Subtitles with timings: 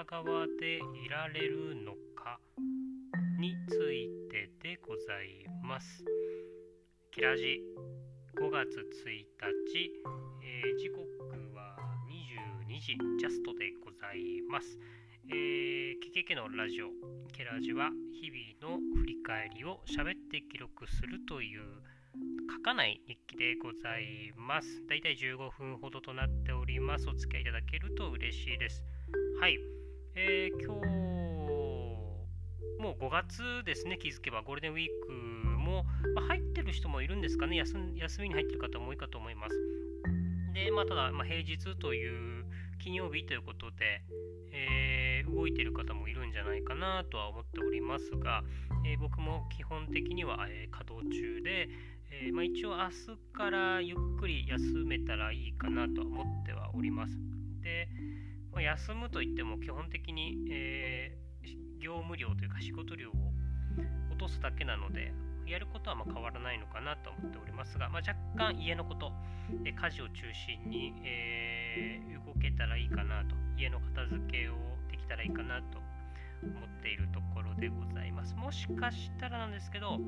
[0.00, 2.40] ら側でいられるのか
[3.38, 6.02] についてでございます。
[7.12, 7.60] キラジ
[8.40, 9.90] 5月1日、
[10.42, 11.04] えー、時刻
[11.54, 11.76] は
[12.64, 14.78] 22時ジャストでございます。
[15.28, 16.88] えー、ケケケのラジオ、
[17.34, 21.60] ケラジは日々の振り返りを喋って記録するという
[22.56, 24.82] 書かない日記でございます。
[24.88, 27.06] だいたい15分ほどとなっております。
[27.06, 28.82] お付き合いいただけると嬉しいです。
[29.38, 29.79] はい。
[30.16, 30.80] えー、今日、
[32.80, 39.54] もう5月ですね、気づけばゴールデンウィークも、まあ、入ってる人もいるんですかね休、休みに入ってる方も多いかと思います。
[40.52, 42.44] で、まあ、ただ、まあ、平日という
[42.80, 44.02] 金曜日ということで、
[44.52, 48.42] えー、動いてる方もいるんじゃないかなとは思っておりますが、
[48.84, 51.68] えー、僕も基本的には、え、稼働中で、
[52.10, 57.16] え、まあ、一応明日からゆっくり休めたらいいかなとは思ってはおります。
[57.62, 57.88] で、
[58.52, 63.12] まあ、休むといっても基本的に、えー、業務量というか仕事量を
[64.10, 65.12] 落とすだけなので、
[65.46, 69.12] やることはま変わらないのかなと思っておりますが、まあ、若干家のこと、
[69.64, 74.54] え家事を中心に、えー、動けたらいいかなと、家の片付けを
[74.90, 75.78] できたらいいかなと
[76.42, 78.34] 思っているところでございます。
[78.34, 79.98] もしかしたらなんですけど、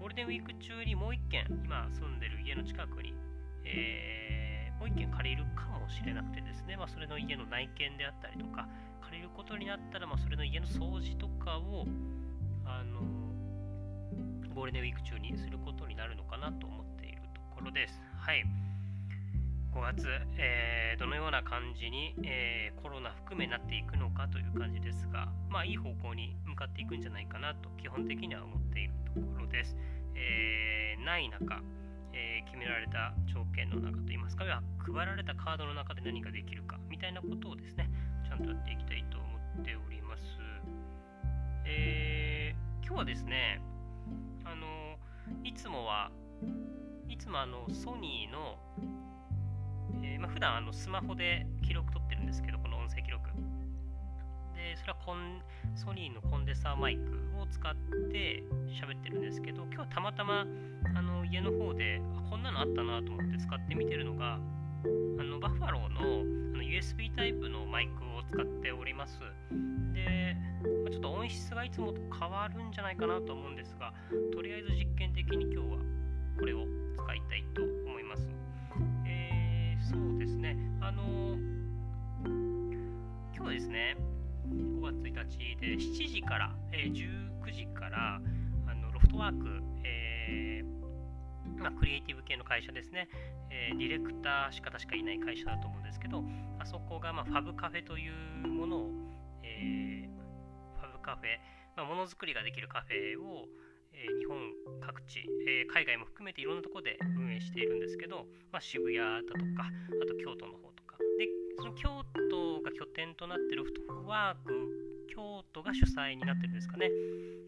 [0.00, 3.14] ゴールデンウィーク中にもう一軒、今住んでる家の近くに、
[3.64, 4.43] えー、
[4.84, 8.68] う一軒借りるかもしれなくてですね、まあ、それの家の内見であったりとか、
[9.02, 11.86] 借りることになったら、まあ、それの家の掃除とかを、
[12.64, 13.00] あの
[14.54, 18.00] ゴールデンウィーク中にすることになるのかなと思っているところです。
[18.16, 18.44] はい。
[19.74, 20.06] 5月、
[20.38, 29.76] えー、どのような感じに、えー、コロナ含めなっていくのかという感じですが、まあ、いい方向に向かっていくんじゃないかなと基本的には思っているところです。
[30.14, 31.60] えー、ない中、
[32.14, 37.90] え決められた条件の中といいますか、配られたカードの中で何ができるかみたいなことをですね、
[38.24, 39.26] ちゃんとやっていきたいと思
[39.62, 40.22] っております。
[41.66, 43.60] え今日はですね、
[44.44, 44.98] あの
[45.42, 46.10] いつもは
[47.08, 48.58] いつもあのソニーの
[50.02, 53.30] えー、まあ、普段あのスマホで記録取ってるんですけど、この音声記録。
[54.64, 55.42] で、それはコン
[55.76, 57.02] ソニーのコンデンサーマイク
[57.38, 57.74] を使っ
[58.10, 58.42] て
[58.72, 60.46] 喋ってるんですけど、今日たまたま
[60.96, 66.00] あの家の方であこんなのあったなと思って使ってみてるのが、あのバッファローの
[66.54, 69.20] あの USB タイプのマイクを使っております。
[69.92, 70.34] で、
[70.90, 73.92] ちょっと音質がいつもと変わるんじゃないかなと思うんですが、
[74.32, 75.78] とりあえず実験的に今日は
[76.38, 76.64] これを
[76.96, 78.26] 使いたいと思います。
[79.06, 80.56] えそうですね。
[80.80, 81.36] あの
[83.36, 83.96] 今日ですね、
[84.48, 88.20] 5月1日で7時から、えー、19時から
[88.66, 93.08] あのロフトワーク、えー、まあ、クリエイティブ系の会社ですね、
[93.50, 96.24] えー、ディレクターしか確かいない会社だと思うんですけど、
[96.58, 98.90] あそこが、まあ、ファブカフェというものを、
[99.42, 100.08] え
[100.76, 101.38] ファブカフェ、
[101.76, 103.46] まあ、ものづくりができるカフェを、
[103.92, 104.38] え日本
[104.80, 109.70] 各地、え海外も含めていろんなとこで運営しているんですけど、まあ、渋谷だとか
[110.02, 110.98] あと京都の方とか。
[111.18, 112.23] でその京都
[112.64, 114.52] が拠点となっているフットワーク
[115.14, 116.90] 京都が主催になってるんですかね。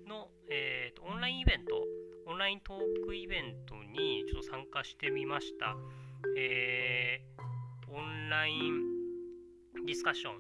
[0.06, 1.75] の、えーと、オンラインイベント
[2.27, 5.76] オンライントークイベントにちょっと参加してみました、
[6.37, 10.34] えー、オンラインディスカッション。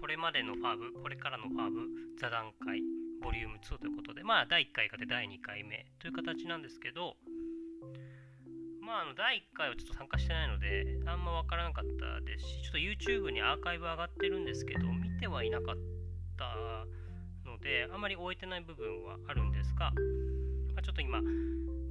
[0.00, 1.80] これまでのファーブこれからのファーブ
[2.20, 2.80] 座談会
[3.20, 7.16] ボリューム2ということで、まあ、第1回から第2回目という形なんですけど、
[8.88, 15.76] まあ、あの第1回はちょっと参加してないので、あんまわからなかったですし、ちょっと YouTube にアーカイブ上がってるんですけど、見てはいなかっ
[16.38, 16.56] た
[17.44, 19.92] ので、あまり終えてない部分はあるんですが、
[20.72, 21.20] まあ、ちょっと今、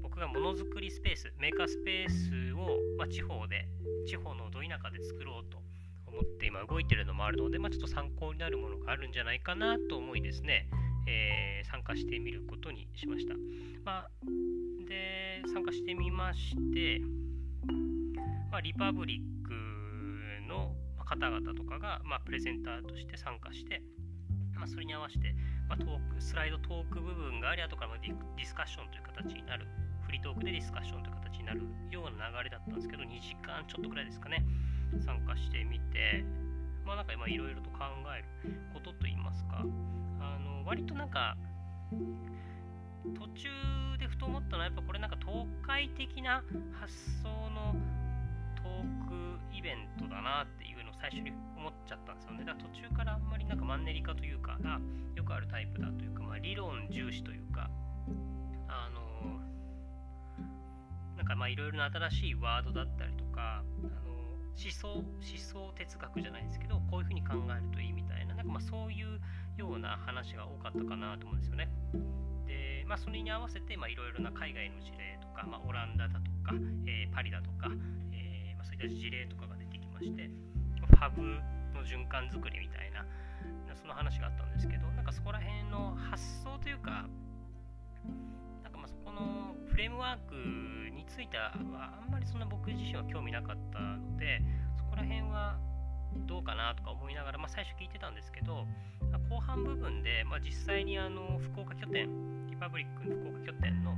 [0.02, 3.68] 僕がものづくりスペース、メーカースペースを、まあ、地方で、
[4.08, 5.62] 地方のど田舎で作ろうと
[6.08, 10.68] 思って今動いてるのもあるので、まあ、ちょっと参考になるものがあるんじゃないかなと思いですね、
[11.08, 13.34] えー、参加してみることにしました。
[13.84, 14.10] まあ、
[14.88, 17.02] で、参加してみまして、
[18.52, 23.82] まあ、リパブリックの方々とかが、まあ、プレゼンターとして参加して、
[24.56, 25.34] まあ、それに合わせて、
[25.70, 29.68] まあ、トークスライドトーク部分があり、後からディディスカッションという形になる、
[30.06, 31.62] フリートークでディスカッションという形になる
[31.92, 34.44] ような流れだったんですけど、2時間ちょっとぐらいですかね、
[35.00, 36.24] 参加してみて、
[36.86, 37.84] まあなんかいろいろと考
[38.16, 39.64] えることといいますか、
[40.68, 41.38] 割となんか
[43.16, 43.48] 途中
[43.98, 46.44] でふと思ったのはやっぱこれなんか東海的な
[46.74, 46.94] 発
[47.24, 47.74] 想の
[48.58, 52.44] トークイベントだなっていうのを最初に思っちゃったんですよね。
[52.44, 54.82] だから途中からあんまりなんかマンネリ化というかが
[55.16, 57.70] よくあるタイプだというか、まあ、理論重視というか
[58.68, 59.40] あの
[61.16, 64.18] なんかまあいろいろな新しいワードだったりとかあの
[64.52, 69.22] 思想思想哲学じゃないですけどこういうふうに考えるといいみたいななんかまあそういう
[69.58, 71.70] ような話が多かったかなと思うんですよね。
[72.46, 76.54] で、まあ、それに合わせていろいろな海外の事例とか、まあ、オランダだとか、
[76.86, 77.70] えー、パリだとか、
[78.14, 80.30] えー、まあ、そういった事例とかが出てきまして
[80.88, 81.22] ファブ
[81.76, 83.06] の循環作りみたいな
[83.76, 87.06] その話があったんですけどなんかそこら辺の発想というか
[88.64, 90.36] なんかまあそこのフレームワーク
[90.90, 94.42] についてはあんまりそんな僕自身は興味なかったので
[94.78, 95.60] そこら辺は
[96.26, 98.66] どうかなとか思いながら、まあ、最初聞いてたんですけど
[99.30, 102.08] 後半部分で、まあ、実際にあの福岡拠点
[102.48, 103.92] リパブリックの福岡拠点の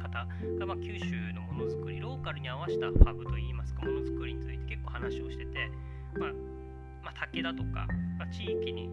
[0.00, 0.26] 方
[0.58, 5.70] が、ま、九州のものづくりローカルに合わせたファブといいますかものづくりについて結構話をしてて、
[6.18, 6.32] ま
[7.04, 7.86] ま、竹だとか、
[8.18, 8.88] ま、地域に、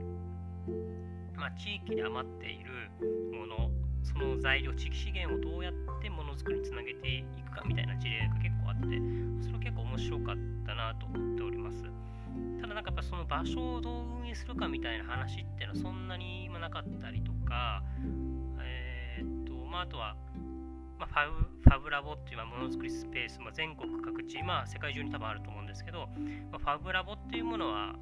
[1.35, 2.91] ま、地域に余っている
[3.31, 3.71] もの
[4.03, 8.87] その材料地域資源をどうやってものづくりにつなげていくかみたいな事例が結構あって
[9.41, 10.35] それは結構面白かっ
[10.65, 12.08] たなと思っております。
[12.61, 17.83] ただなんかやっぱその場所をどう運営するかみたいな話っていうのはそんなに今なかったりとか
[18.61, 20.15] えー、っとまああとは
[20.99, 26.07] まあ、ファブファブラボっていうものづくりスペース、まあ、全国各地、まあ、世界中に多分あると思うんですけど、
[26.51, 27.95] まあ、ファブラボっていうものは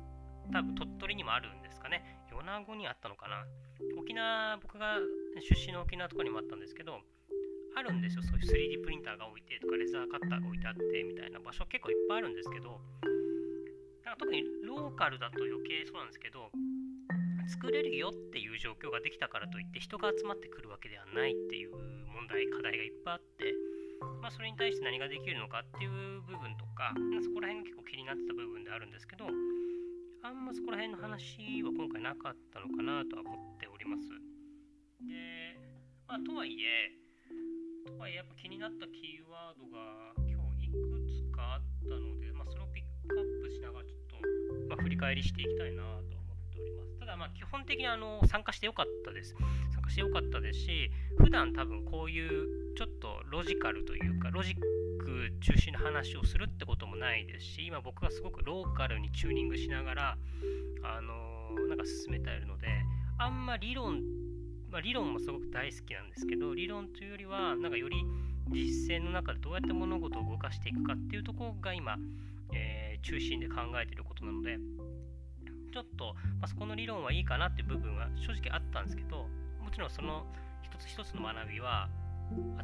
[0.51, 2.01] 多分鳥取にもあるんですかね。
[2.31, 3.45] 米子にあったのかな。
[3.99, 4.97] 沖縄僕が
[5.37, 7.01] 出身の沖縄とかにもあったんですけど
[7.75, 8.23] あるんですよ。
[8.23, 12.79] そういう 3D プリンターが置いてとかレザーカッターが置いてあってみたいな場所結構いっぱいあるんですけど
[14.07, 16.47] なんか特にローカルだと余計そうなんですけど
[17.51, 21.75] 作れるよっていう状況ができたからといって人が集まってくるわけではないっていう
[22.15, 23.51] 問題課題がいっぱいあって、
[24.23, 34.07] まあ、それに対して何ができるのかっていう部分とかそこら辺が結構気になってた部分であるんですけどあんまそこら辺の話は今回なかったのかなとは思っております。
[35.03, 35.59] で、
[36.07, 36.95] まあ、とはいえ
[37.91, 42.86] とはいえやっぱ気になったキーワードが今日いくつかあったので、まあ、それをピッ
[45.07, 46.03] 返りしていきたいなと思っ
[46.51, 49.35] ておりますただま基本的にあの参加してよかったです。
[49.71, 54.55] 参加してよかったですし、普段多分こういうちょっとロジカルというか、ロジッ
[54.99, 60.17] ク中心の話をするってこともないですし、今僕はすごくローカルにチューニングしながら、
[60.83, 62.67] あのー、なんか進めているので、
[63.17, 64.01] あんま理論、
[64.69, 68.03] まあ、理論もすごく大好きなんですけど、理論というよりは、なんかより
[68.51, 71.95] 実践の中でどうやって物事を動かしていくかっていうところが今、
[72.53, 74.57] えー、中心で考えていることなので、
[75.77, 79.29] ちょっと、まあ、そこの理論はいいかなっていう部分は正直あったんですけど
[79.61, 80.25] もちろんその
[80.63, 81.87] 一つ一つの学びは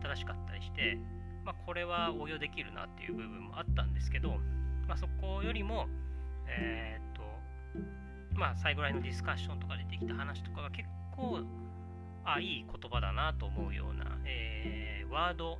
[0.02, 0.98] 新しかったりして、
[1.46, 4.42] まあ、これは応用できるなっていう部分もあったんですけど、
[4.88, 5.86] まあ、そこよりも
[6.48, 7.22] えー、っと
[8.34, 11.46] まあ最後らへのディスカッションとかでできた話とかが結構
[12.26, 15.60] あいい言葉だなと思うような、えー、ワード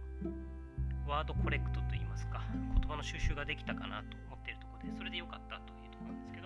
[1.08, 2.42] ワードコレクトといいますか
[2.74, 6.43] 言葉の収集ができたかなと思っているところでそれでよかったというところなんですけど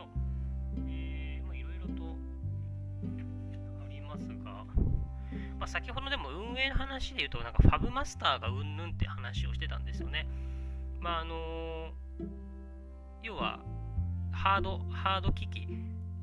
[4.17, 4.51] ますが、
[5.59, 10.27] まあ、先ほどでも運営の話で言うと、なんかファブマスターがうんぬんって話をしてたんですよね。
[10.99, 11.91] まああの
[13.23, 13.59] 要は
[14.31, 15.67] ハード、ハード機器、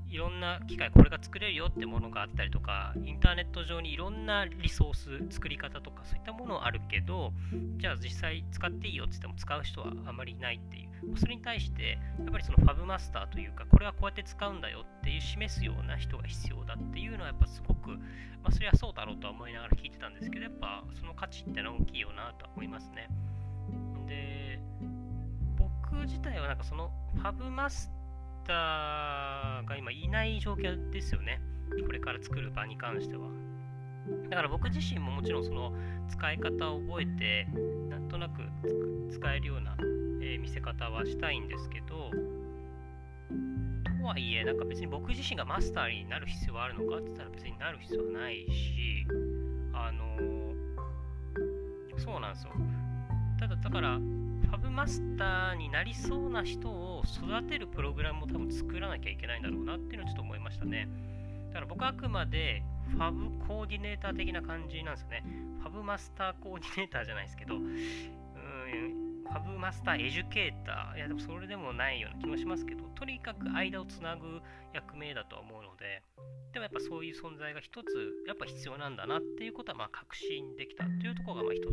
[0.09, 7.33] いろんな機械、これが作れるよってものがあったりとか、インターネット上にいろんなリソース、作り方とか、そういったものあるけど、
[7.79, 10.94] じゃあ実際使っていいよって言っても使う人はあまりいないっていう。
[11.17, 17.99] それに対して、やっぱりそのファブマスターというか、これはこうやって使うんだよっていう示すような人が必要だっていうのは、やっぱすごく、ま
[18.45, 23.09] あ、それはそうだろうとは思いながら聞いてたんですけど、やっぱその価値ってのは大きいよなとは思いますね。
[24.07, 24.61] で、
[25.57, 27.91] 僕自体はなんかそのファブマス
[28.47, 31.41] ターが今いない状況ですよね。
[31.87, 33.29] これから作る場に関しては。
[34.29, 35.73] だから僕自身ももちろんその
[36.09, 37.49] 使い方を覚えて、
[37.89, 38.43] なんとなく
[39.11, 39.77] 使えるような、
[40.25, 42.11] えー、見せ方はしたいんですけど、
[44.05, 49.07] とはいえ、なんか別に僕自身がマスターになる必要はあるのかって言ったら別になる必要はないし、
[49.73, 52.53] あのー、そうなんですよ。
[53.39, 60.89] ただ、だから、ファブマスターになりそうな人を育てるプログラムを多分作らなきゃいけないんだろうなっていうのをちょっと思いましたね。
[61.49, 65.25] だから僕はあくまでファブコーディネーター的な感じなんですよね。
[65.61, 74.41] ファブマスターコーディネーターじゃないですけど、うんファブマスターエデュケーター、いやでもそれでもないような気もしますけど、とにかく間をつなぐ
[74.73, 76.03] 役目だとは思うので、
[76.53, 77.89] でもやっぱそういう存在が一つ
[78.27, 81.67] やっぱ必要なんだなっていうことはまあ確信できたというところがまあ一つ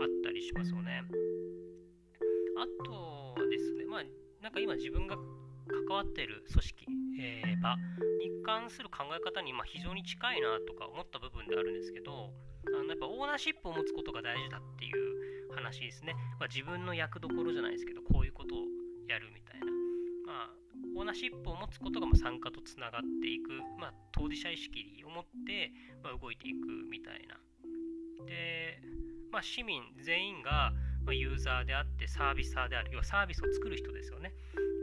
[0.00, 1.02] あったりしますよね。
[2.58, 4.02] あとはですね、まあ、
[4.42, 6.86] なんか今自分が関わっている組織、
[7.20, 7.76] えー、場
[8.18, 12.32] に関する考え方にま非常に近いなとか思った部分であるんですけど、
[12.68, 16.14] あのやっぱオーナーシップを持つことが大事だっていう話ですね。
[16.38, 18.58] まあ、自分の役どころじゃないですけど、こういうことを
[19.08, 19.66] やるみたいな、
[20.26, 20.50] まあ、
[20.96, 25.72] オーナーシップを持つことがま参加とつながっていく、まあ、当事者意識を持って、
[26.04, 27.40] ま動いていくみたいな。
[28.26, 28.80] で、
[29.32, 30.72] まあ、市民全員が
[31.08, 34.32] ユーザーであってサービサーである、要はサービスを作る人ですよね。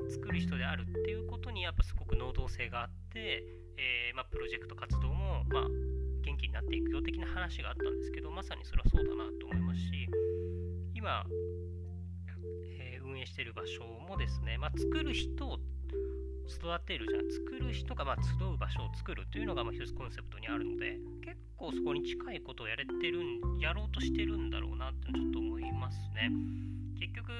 [0.09, 3.43] 作る人であるっていうことにやっぱすごく能動性があって、
[3.77, 5.67] えー、ま、プロジェクト活動も、ま、
[6.23, 10.07] 元気になっていくよ的な話があったんですけどまさにそれはそうだなと思いますし
[11.03, 11.25] 今、
[12.79, 15.59] えー、運営している場所もですね、まあ、作る人を
[16.47, 17.29] 育てるじゃん。
[17.29, 26.31] 作る人がま集う場所を作るというのがまあ一つコンセプトにあるので結構そこに近いことをやれてるんやろうとしてるんだろうなってちょっと思いますね。
[26.95, 27.31] 結局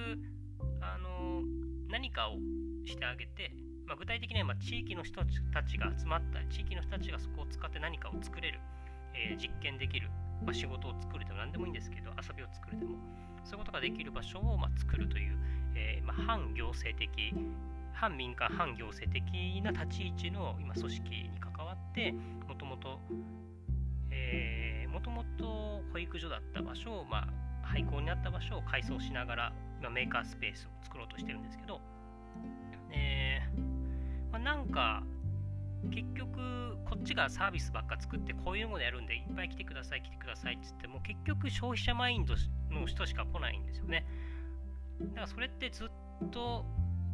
[0.82, 1.40] あの
[1.88, 2.36] 何かを
[2.84, 3.56] してあげて、
[3.88, 8.60] まあ、具体的にはま地域の人たちが集まった地域の人たちがそこを使って何かを作れる、
[9.16, 10.10] えー、実験できる、
[10.44, 13.00] まあ、仕事を作るでも何でもいいんですけど遊びを作るでも。
[13.44, 15.38] そういうことができる場所をま作るという、
[15.76, 17.34] えー、ま反行政的
[17.94, 22.12] 反民間反行政的な立ち位置の今組織に関わって
[22.48, 23.00] もともと
[24.94, 27.28] もともと保育所だった場所を、まあ、
[27.64, 31.82] 廃校になった場所を改装しながら今メーカースペースを作ろうとしてるんですけど、
[32.92, 35.04] えーまあ、なんか
[35.90, 42.36] 結局こっちがサービスばっか作ってこういうものやるんでいっぱい来てください来てくださいっつっても結局消費者マインド
[42.74, 44.06] の人しか来ないんですよね。
[45.00, 46.66] だからそれってずっと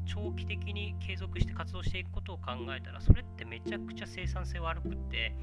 [0.05, 5.35] 長期的に継続して活動していくことを考えたらそれってめちゃくちゃ生産性悪くって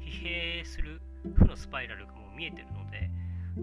[0.00, 1.00] 疲弊する
[1.36, 3.10] 負のスパイラルがもう見えてるので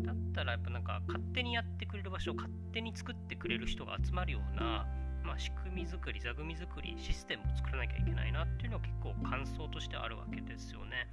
[0.06, 4.88] だったらやっぱなんか勝手にやってくれる場所を勝手に作ってくれる人が集まるような、
[5.24, 11.08] まあ、仕組み作り座組み作りシステムを作らなきゃいけないなっていうのは結構感想としてあるわけですよね。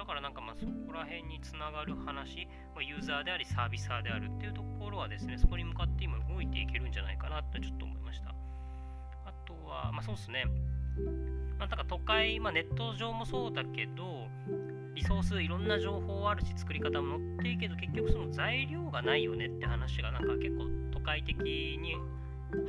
[0.00, 10.46] だからなんかまあそこら辺につながる話、まあ、ユーザーでありサービサーであるっていうところはですねそこに向かって今動いていけるんじゃないかなってちょっと思いましたあとは、まあそうですね。
[11.58, 14.28] まあ、だか都会、まあ、ネット上もそうだけど、
[14.94, 21.96] リソース、いろんな情報あるし、作り方も載っていいけど、結局その材料がないよねって話が、なんか結構都会的に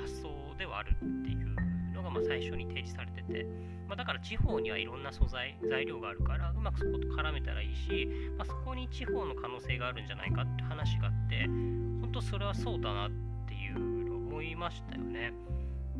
[0.01, 1.55] 発想ではあるっていう
[2.11, 3.45] まあ最初に提示されてて、
[3.87, 11.45] まあ、だから地方にはいろんな素材、材料があるから、うまくそこと絡めたらいいし、まあ、そこに地方の可能性があるんじゃないかって話があって、
[12.01, 13.11] 本当それはそうだなっ
[13.47, 15.33] ていうのを思いましたよね。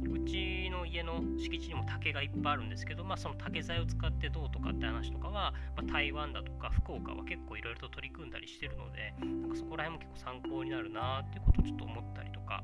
[0.10, 12.64] うちの家の敷地にも竹がいっぱいあるんですけど、まあ、その竹材を使ってどうとかって話とかは、まあ、台湾だとか福岡は結構いろいろと取り組んだりしてるのでなんかそこら辺も結構参考になるなっていうことをちょっと思ったりとか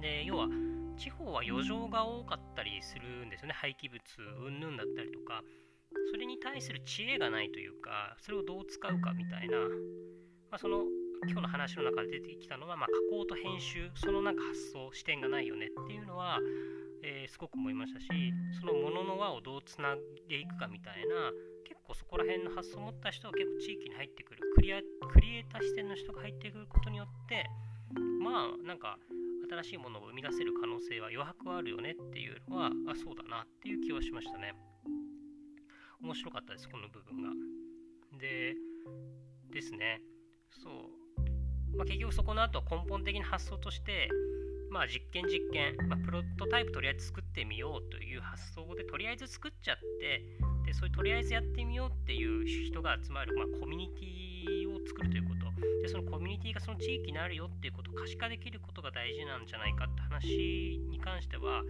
[0.00, 0.46] で要は
[0.98, 3.54] 地方は余剰が多かったりするんですよね。
[3.54, 4.02] 廃棄物
[4.46, 5.42] 云々だったりとか。
[6.10, 9.58] それに対する知恵がないというかそれをどう使うかみたいな、
[10.50, 10.84] まあ、その
[11.26, 16.38] 今日の話の中で出てきたのは、まあ、加工と編集そのなんか発想視点がないよねっていうのは、
[17.02, 18.06] えー、すごく思いましたし
[18.60, 21.32] そのものの輪をどうつないでいくかみたいな
[21.66, 24.80] 結構そこら辺の発想を持った人は結構地域に入ってくるクリア
[25.12, 27.44] クリエイター視点の人が入ってくることによって
[28.22, 28.98] まあなんか
[29.48, 34.54] 新しいものを生み出せる可能性は余白はあるよねっていうのはあそうだなっていう気はしましたね。
[36.00, 37.30] 面白かったですこの部分が。
[38.18, 38.54] で
[39.52, 40.00] ですね。
[40.50, 41.76] そう。
[41.76, 44.08] まあ、結局そこの後根本的な発想として、
[44.70, 50.22] まあ、実験実験、まあ、プロトタイプとりあえず作ってみようという発想でとりあえず作っちゃって
[50.66, 54.27] でそういうとりあえずやってみようっていう人が集まる、まあ、コミュニティ
[54.66, 55.48] を作るということ。
[55.82, 61.62] でそのコミュニティがその地域にあるよっていうことを可視化できることが大事なんじゃないかって話に関しては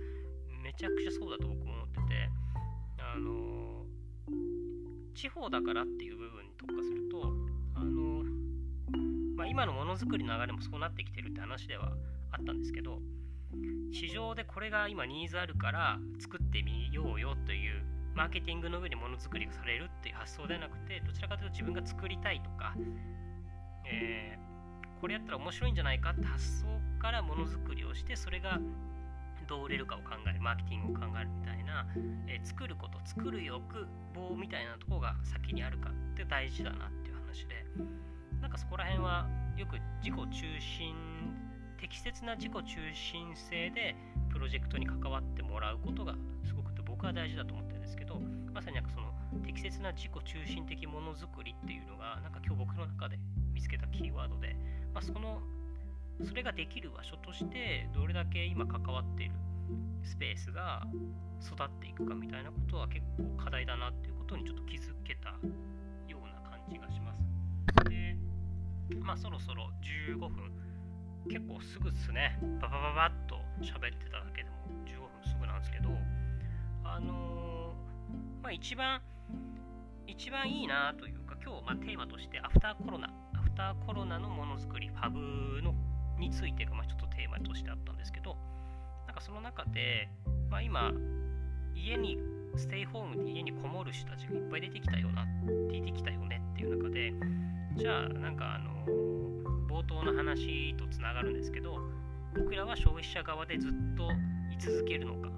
[0.62, 2.48] めちゃくちゃそうだと僕も思ってて。
[3.14, 3.86] あの
[5.14, 7.32] 地方だからっていう部分に特化すると
[7.74, 8.22] あの
[9.36, 11.92] まあ、今のものづくりの流れもそうなってきてるって話では
[12.32, 12.98] あったんですけど
[13.92, 17.84] 市場でこれが今ニーズあるから作ってみようよという
[18.18, 22.74] マーケティングの上でものづくりがされるっていう発想ではなくてどちらかというと自分が作りたいとか、
[23.86, 26.66] えー、これやったら面白いんじゃないかって発想
[26.98, 28.58] からものづくりをしてそれが
[29.46, 31.86] どう売れるかを考えるマーケティングを考えるみたいな、
[32.26, 37.64] えー、作ること作る欲望みたいなとこが先にあるかって大事だなっていう話で
[38.42, 40.94] なんかそこら辺はよく自己中心
[41.80, 43.94] 適切な自己中心性で
[44.28, 48.20] プロジェクトに関わってもらうことがすごくて僕は大事だと思ってですけど
[48.52, 49.08] まさになんかその
[49.44, 53.18] 適切な自己中心的ものづくりっていうのがなんか今日僕の中で
[53.52, 54.56] 見つけたキーワードで、
[54.92, 55.40] まあ、その
[56.24, 59.32] それができる場所としてどれだけ今関わっている
[60.04, 60.82] スペースが
[61.40, 65.30] 育っていくかみたいなことは結構課題だなっていうことにちょっと気づけた
[66.10, 67.88] ような感じがします。
[67.88, 68.16] で
[69.00, 69.70] まあそろそろ
[70.12, 70.50] 15分
[71.30, 75.90] 結構すぐっすねババババッと喋ってただけでも15分すぐなんですけど
[76.84, 77.57] あのー、
[78.42, 79.00] まあ一番
[80.06, 85.74] 一番いいなというか今日まテーマとしてアフターコロナアフターコロナのものづくりファブの
[86.18, 88.36] についてがまちょっとテーマとしてあったんですけど
[89.06, 90.08] なんかその中で、
[90.50, 90.92] まあ、今
[91.74, 92.18] 家に
[92.56, 95.24] ステイホームで家にこもる人たちがいっぱい出てきたよな
[95.70, 97.12] 出てきたよねっていう中で
[97.76, 98.84] じゃあなんかあの
[99.68, 101.78] 冒頭の話とつながるんですけど
[102.36, 104.10] 僕らは消費者側でずっと
[104.52, 105.30] 居続けるのか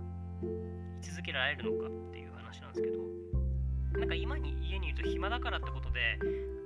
[1.02, 2.19] 居続けられるのかって
[2.50, 6.19] 話なんですけどなんか今に家にいると暇だからってことで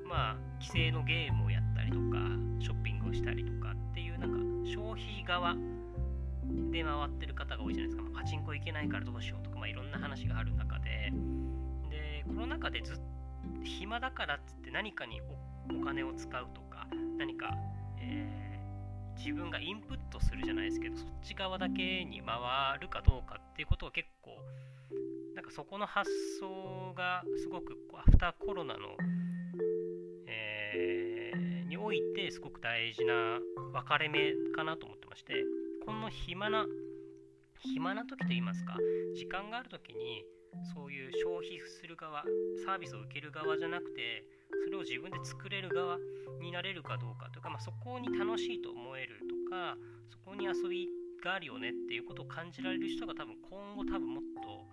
[0.08, 2.16] まあ規制のゲームをやったりとか
[2.60, 5.54] ショッピングをしたりとかっていうなんか消費側
[6.70, 11.12] で回ってる方が多いじゃないですか、まあ、パチンコ行けないからどうしようとか、まあ、いろんな話がある中で。
[11.90, 13.02] でコロナ禍でずっと
[13.62, 15.20] 暇だからっつって何かに
[15.70, 16.86] お金を使うとか
[17.18, 17.54] 何か、
[17.98, 24.32] えー、自分がインプットするじゃないですけどそっち側だけに回るかどうかっていうことを結構
[25.34, 26.10] なんかそこの発
[26.40, 28.96] 想がすごくアフターコロナの、
[30.28, 33.38] えー、においてすごく大事な
[33.72, 35.34] 分かれ目かなと思ってまして
[35.84, 36.66] この暇な
[37.58, 38.76] 暇な時と言いますか
[39.16, 40.24] 時間がある時に
[40.74, 42.22] そういう消費する側
[42.64, 44.24] サービスを受ける側じゃなくて
[44.64, 45.98] それを自分で作れる側
[46.40, 49.76] になれるかどうかというか、まあ、そこに楽しいと思えるとか
[50.10, 50.86] そこに遊び
[51.24, 54.66] があるよねっていうことを感じられる人が多分今後多分もっと、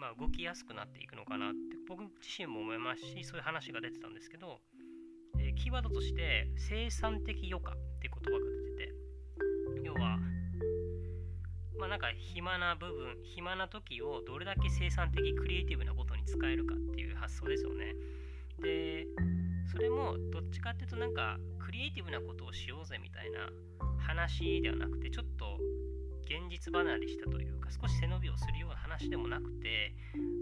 [0.00, 4.58] まあ、動きやすくなっていくのかなって僕自身も思いますしそういう話が出てたんですけど、
[5.38, 10.16] えー、キーワードとして生産的余暇って言葉が出てて要は
[11.78, 17.94] まあなんか暇な部分暇な時をどれだけ生産的クリエイティブなことに使えるかっていう発想ですよね。
[18.62, 19.06] で
[19.70, 23.48] それもどっちかっていうとなんかクリエイティブなことをしようぜみたいな
[23.98, 25.58] 話ではなくてちょっと
[26.30, 29.92] 現実離れしたというか少し背伸びをするような話でもなくて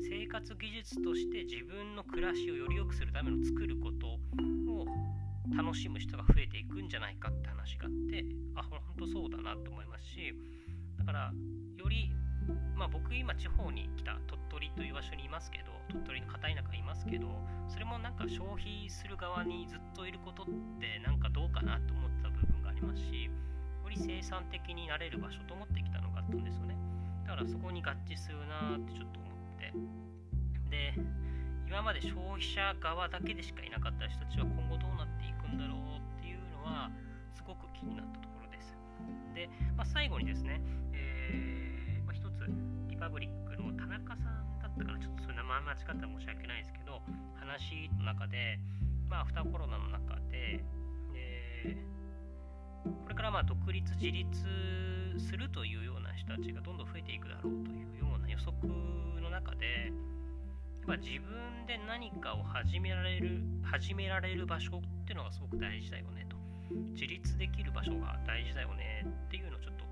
[0.04, 4.84] 生活技術として自分の暮らしをより良くするための作ることを
[5.56, 8.22] 楽しむ人が増えていくんじゃないかって話があって
[8.54, 10.34] あ本当そうだなと思いますし
[10.98, 11.32] だから
[11.78, 12.12] より
[12.76, 17.28] まあ僕今地方に来た鳥取という場所にいますけど鳥取の片田舎いますけど
[17.66, 20.46] それもなんか消費する側にずっといることっ
[20.78, 23.30] てなんかどうかなと思ってた部分がありますし
[23.88, 26.76] より生産的になれる場所と思ってきたのがあったんですよね。
[27.24, 29.72] だからそこに合致するなってちょっと思って。
[30.68, 30.92] で
[31.66, 36.92] 今まで消費者側だけでしかいなかった人たちは今後どうなっていくんだろうっていうのは
[37.32, 38.76] すごく気になったところです。
[39.34, 40.60] で、まあ、最後にですね、
[40.92, 42.44] えーまあ、一つ
[42.88, 47.00] リパブリックの田中さんだったからちょっとそういう名前間違ったら申し訳ないですけど
[47.36, 48.60] 話の中で、
[49.08, 50.64] まあ、アフターコロナの中で、
[51.16, 51.97] えー、
[52.84, 54.44] これからまあ独立自立
[55.18, 58.54] するというような人たちがどんどん増えていくだろうというような予測
[59.20, 59.92] の中で
[60.88, 66.36] やっぱ自分で何かを始められる始められる場所っていうのがすごく大事だよねと。
[66.92, 69.84] 自立できる場所が大事だよねっていうのをちょっと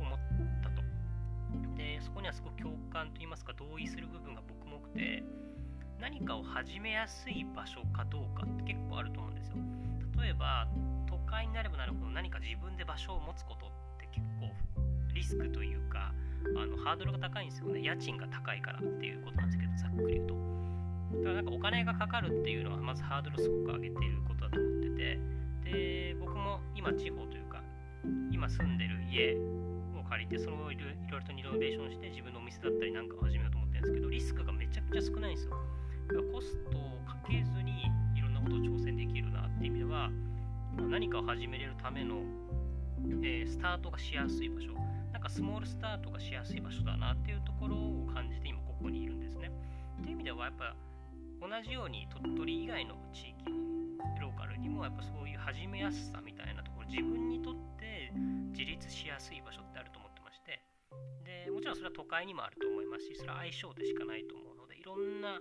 [0.00, 0.18] 思っ
[0.62, 0.82] たと。
[1.76, 5.22] でそこにはすごく共感といいますか同意する部分が僕も多くて
[6.00, 9.56] 何かを始めやすい場所かどうかって結構あると思うんですよ。
[10.20, 10.68] 例えば
[11.34, 14.54] 会になればなるほど何か自分で場所を持つことって結構
[15.12, 16.14] リスクというか
[16.56, 17.80] あのハードルが高いんですよね。
[17.82, 20.34] 家賃が高いからっていうことなんですけどざっくり言うと。
[21.18, 25.18] だからなんかお金がかかるっていうのはまずハードルをすごく上げていることだと思ってて。
[25.64, 27.62] で僕も今地方というか
[28.30, 29.34] 今住んでる家
[29.98, 35.56] を借りてそれをいろいろとリノベーションして自分のお店だったりなんかを始めようと思ってるんですけどリスクがめちゃくちゃ少ないんですよ。
[36.30, 40.10] コストをかけずにいろんなことを挑戦できるなっていう意味では
[40.82, 42.22] 何かを始めれるための、
[43.22, 44.74] えー、スタートがしやすい場所。
[45.12, 49.50] なんかスモールスタートがしやすい場所だなっていうところを感じて今ここにいるんですね。
[50.00, 50.74] っていう意味ではやっぱ
[51.40, 58.12] 同じように鳥取以外の地域のローカルにもやっぱそういう始めやすさみたいなところ自分にとって
[58.52, 60.60] 自立しやすい場所ってあると思ってまして。
[61.24, 64.53] でもちろんそれは都会にもあると思いますしそれは相性でしかないと思う
[64.84, 65.40] ろんな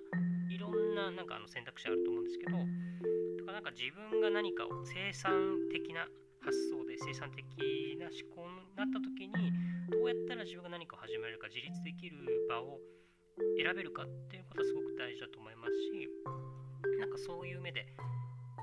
[0.49, 2.57] いろんななんかあの選択肢あると思うんですけど
[3.39, 5.31] とかなんか自分が何かを生産
[5.71, 6.07] 的な
[6.39, 7.43] 発想で生産的
[7.99, 9.51] な思考になった時に
[9.91, 12.79] どうやったら自分が何かを始めるか自立できる場を
[13.59, 16.07] 選べるかっていうことはすごく大事だと思いますし
[16.99, 17.87] なんかそういう目で、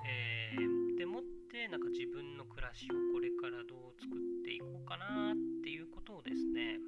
[0.06, 6.78] えー、でもってなんか自分の暮らしをこれからどう作っていこうかなっていうことをですね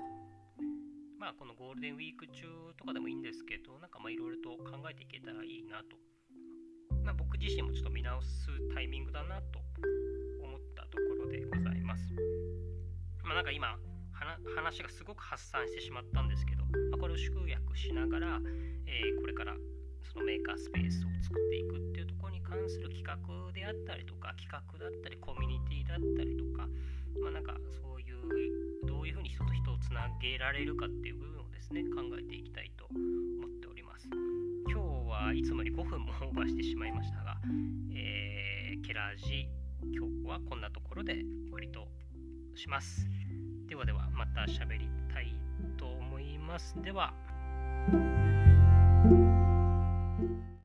[1.22, 5.94] まあこのゴールデンウィーク中とかでもいいんですけどなんかまあいろいろと考えていけたらいいなと、
[6.98, 9.62] まあ、僕自身もちょっと見直すタイミングだなと
[10.42, 12.11] 思ったところでございます。
[13.22, 13.78] まあなんか今
[14.58, 18.42] 話がすごく発散してしまったんですけど、まあ、これを集約しながら、
[18.90, 19.54] えー、これから
[20.02, 23.14] そのメーカースペースを作っていくっていうところに関する企画
[23.54, 26.66] であったりとか企画だったりコミュニティだったりとか、
[27.22, 28.71] まあ、なんかそういう
[29.02, 34.06] どういうふうに人と人をつなげられるかっていう部分をですね考えていきたいと思っております。
[34.70, 34.78] 今日
[35.10, 37.36] はいつもより5分もオーバーしてしまいましたが、
[37.96, 39.48] えー、ケラージ
[39.92, 41.88] 今日はこんなところで終わりと
[42.54, 43.08] します。
[43.66, 45.34] ではではまた喋りたい
[45.76, 46.80] と思います。
[46.80, 47.12] では。